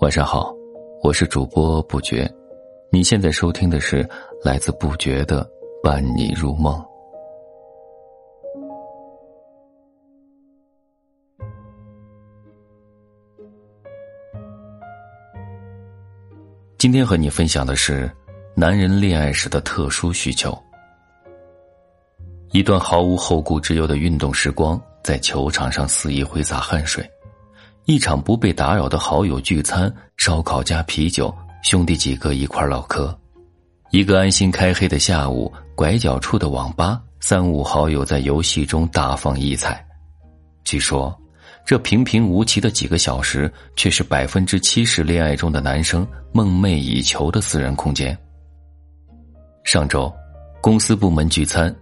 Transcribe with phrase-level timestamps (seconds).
[0.00, 0.54] 晚上好，
[1.02, 2.26] 我是主播不觉，
[2.90, 4.08] 你现在收听的是
[4.42, 5.46] 来自不觉的
[5.82, 6.82] 伴你入梦。
[16.78, 18.10] 今天和你分享的是
[18.56, 20.56] 男人恋爱时的特殊需求。
[22.52, 27.06] 一段毫无后顾之忧的运动时光，在球场上肆意挥洒汗水。
[27.84, 31.34] 一场不被打扰的好友聚餐，烧烤加啤酒，
[31.64, 33.16] 兄弟几个一块唠嗑。
[33.90, 39.84] 一个安心开黑的下午，拐角处的网吧，三五好友在游戏中大放异彩。
[40.62, 41.12] 据说，
[41.66, 48.16] 这平平无奇的几个小时，却是百分之七十恋爱中的男生梦寐以求的私人空间。
[49.64, 50.10] 上周，
[50.60, 51.74] 公司部门聚餐，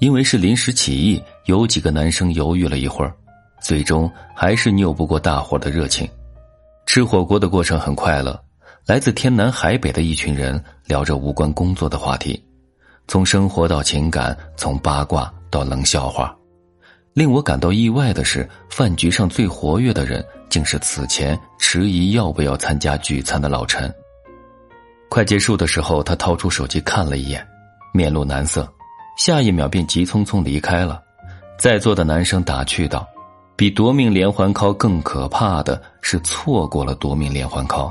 [0.00, 3.16] 因为是临时起意，有几个男生犹豫了一会儿。
[3.60, 6.08] 最终还是拗不过大伙的热情。
[6.86, 8.40] 吃火锅的过程很快乐，
[8.86, 12.42] 来自天南海北的一群人聊着无关工作的话题，
[13.08, 16.34] 从生活到情感，从八卦到冷笑话。
[17.12, 23.92] 令我感到意外的是，饭局上最活跃的人竟是此前迟疑要不要参加聚餐的老陈。
[25.08, 27.44] 快结束的时候，他掏出手机看了一眼，
[27.94, 28.70] 面露难色，
[29.16, 31.02] 下一秒便急匆匆离开了。
[31.58, 33.08] 在座的男生打趣道。
[33.56, 37.90] 比夺命连环 call 更可怕的是错过了夺命连环 call。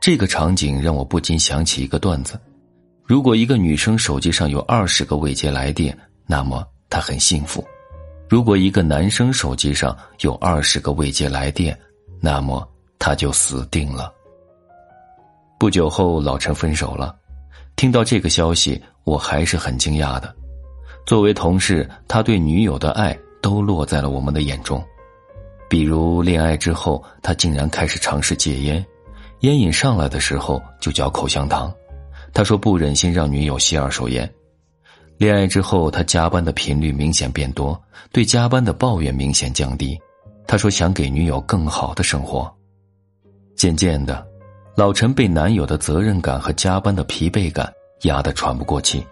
[0.00, 2.38] 这个场景让我不禁想起一个段子：
[3.04, 7.62] 如果一个女生手机上有二十个未接来电，那么她很幸福；
[8.28, 11.78] 如果一个男生手机上有二十个未接来电，
[12.20, 12.66] 那么
[12.98, 14.12] 他就死定了。
[15.58, 17.14] 不久后，老陈分手了。
[17.76, 20.34] 听到这个消息，我还是很惊讶的。
[21.06, 23.16] 作为同事，他对女友的爱。
[23.46, 24.84] 都落在了我们的眼中，
[25.68, 28.84] 比如恋爱之后，他竟然开始尝试戒烟，
[29.42, 31.72] 烟瘾上来的时候就嚼口香糖。
[32.34, 34.28] 他说不忍心让女友吸二手烟。
[35.16, 37.80] 恋爱之后，他加班的频率明显变多，
[38.10, 39.96] 对加班的抱怨明显降低。
[40.44, 42.52] 他说想给女友更好的生活。
[43.54, 44.26] 渐渐的，
[44.74, 49.06] 老陈被男友的责任感和加班的疲惫感压得喘不过气。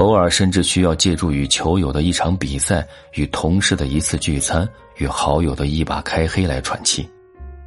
[0.00, 4.66] 偶尔甚至需要借助与球友的一场比赛、与同事的一次聚餐、
[4.96, 7.06] 与好友的一把开黑来喘气。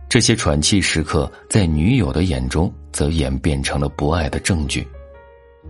[0.09, 4.87] 这些喘气时刻，在女友的眼中则演变成了不爱的证据。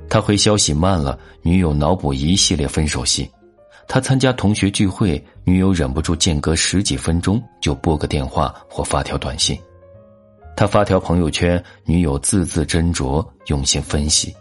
[0.09, 3.25] 他回消息慢了，女友脑补一系列分手戏；
[3.85, 9.57] 他参加同学聚会，女友忍不住间隔十几分钟就拨个电话或发条短信；
[10.55, 14.33] 他发条朋友圈，女友字字斟酌，用心分析。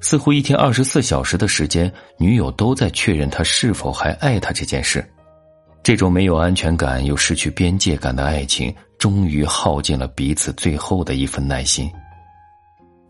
[0.00, 5.04] 似乎一天二十四小时的时间，女友都在确认他是否还爱他这件事。
[5.82, 11.90] 这种没有安全感又失去边界感的爱情，终于耗尽了彼此最后的一份耐心。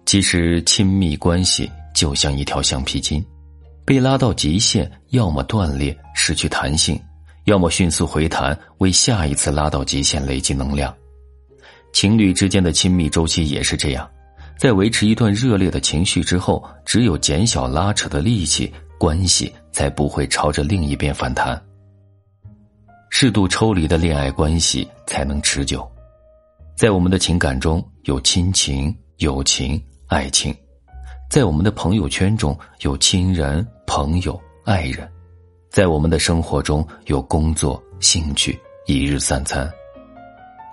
[0.06, 3.24] 其实，亲密关系就像一条橡皮筋，
[3.84, 6.98] 被拉到极限，要么断裂失去弹性，
[7.44, 10.94] 要么迅速回弹，为下一次拉到极限累积能量。
[11.92, 14.08] 情侣之间的亲密周期也是这样。
[14.58, 21.60] 在维持一段热烈的情绪之后，只有减小拉扯的力气，关系才不会朝着另一边反弹。
[23.08, 25.88] 适度抽离的恋爱关系才能持久。
[26.74, 30.52] 在我们的情感中有亲情、友情、爱情；
[31.30, 35.06] 在我们的朋友圈中有亲人、朋友、爱人；
[35.70, 39.70] 在我们的生活中有工作、兴趣、一日三餐。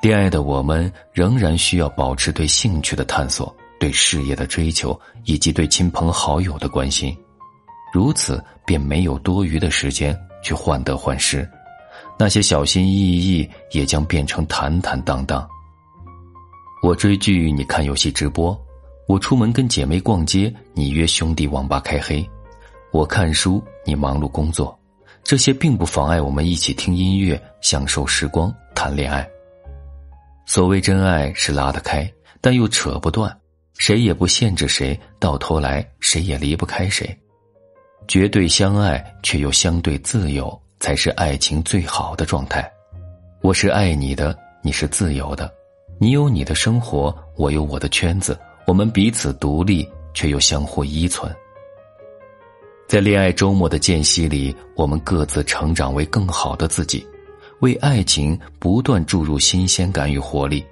[0.02, 3.56] 恋爱的我们仍然需要保持对兴趣的探索。
[3.80, 7.16] 对事业的追求，以及对亲朋好友的关心，
[7.94, 11.48] 如此便没有多余的时间去患得患失，
[12.18, 15.48] 那些小心翼翼也将变成坦坦荡荡。
[16.82, 18.56] 我追剧，你看游戏直播；
[19.08, 22.24] 我出门跟姐妹逛街，你约兄弟网吧开黑；
[22.92, 24.78] 我看书，你忙碌工作。
[25.24, 29.28] 这些并不妨碍我们一起听音乐、享受时光、谈恋爱。
[30.46, 32.08] 所谓真爱是拉得开，
[32.40, 33.36] 但又扯不断。
[33.78, 37.16] 谁也不限制谁，到头来谁也离不开谁。
[38.08, 42.72] 绝对相爱却又相对自由，才是爱情最好的状态。
[43.42, 45.52] 我是爱你的，你是自由的，
[46.00, 51.34] 你有你的生活，我有我的圈子，我们彼此独立却又相互依存。
[52.88, 57.06] 在恋爱周末的间隙里，我们各自成长为更好的自己，
[57.60, 60.64] 为爱情不断注入新鲜感与活力。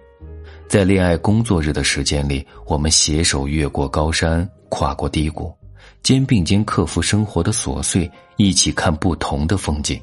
[0.68, 5.54] 在恋爱工作日的时间里，我们携手越过高山，跨过低谷，
[6.02, 10.02] 肩并肩克服生活的琐碎，一起看不同的风景。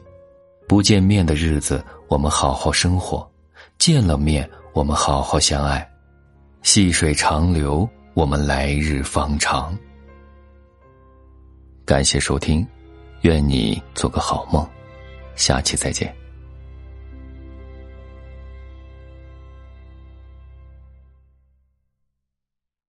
[0.69, 3.29] 不见面的日子，我们好好生活，
[3.79, 5.89] 见了面，我们好好相爱，
[6.63, 9.77] 细水长流，我们来日方长。
[11.85, 12.65] 感谢收听，
[13.23, 14.65] 愿你做个好梦，
[15.35, 16.15] 下期再见。